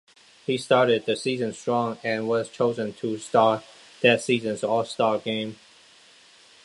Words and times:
He 0.47 0.57
started 0.57 1.05
the 1.05 1.15
season 1.15 1.53
strong, 1.53 1.99
and 2.03 2.27
was 2.27 2.49
chosen 2.49 2.93
to 2.93 3.19
start 3.19 3.63
that 4.01 4.19
season's 4.19 4.63
All-Star 4.63 5.19
Game. 5.19 5.59